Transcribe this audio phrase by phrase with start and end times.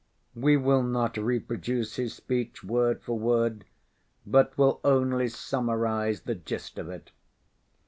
[0.33, 3.65] We will not reproduce his speech word for word,
[4.25, 7.11] but will only summarize the gist of it.